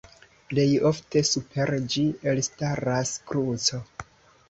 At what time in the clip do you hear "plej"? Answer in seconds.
0.53-0.65